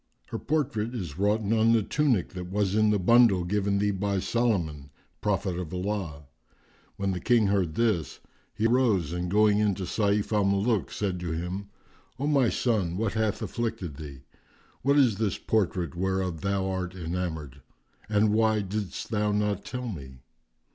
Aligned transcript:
"Her 0.29 0.39
portrait 0.39 0.95
is 0.95 1.19
wroughten 1.19 1.53
on 1.53 1.73
the 1.73 1.83
tunic 1.83 2.29
that 2.29 2.49
was 2.49 2.73
in 2.73 2.89
the 2.89 2.97
bundle 2.97 3.43
given 3.43 3.77
thee 3.77 3.91
by 3.91 4.19
Solomon, 4.19 4.89
prophet 5.21 5.59
of 5.59 5.71
Allah!" 5.71 6.23
When 6.95 7.11
the 7.11 7.19
King 7.19 7.45
heard 7.45 7.75
this, 7.75 8.19
he 8.51 8.65
rose, 8.65 9.13
and 9.13 9.29
going 9.29 9.59
in 9.59 9.75
to 9.75 9.83
Sayf 9.83 10.33
al 10.33 10.43
Muluk, 10.43 10.91
said 10.91 11.19
to 11.19 11.33
him, 11.33 11.69
"O 12.17 12.25
my 12.25 12.49
son, 12.49 12.97
what 12.97 13.13
hath 13.13 13.43
afflicted 13.43 13.97
thee? 13.97 14.23
What 14.81 14.97
is 14.97 15.19
this 15.19 15.37
portrait 15.37 15.93
whereof 15.95 16.41
thou 16.41 16.67
art 16.67 16.95
enamoured? 16.95 17.61
And 18.09 18.33
why 18.33 18.61
didst 18.61 19.11
thou 19.11 19.31
not 19.31 19.63
tell 19.63 19.87
me." 19.87 20.21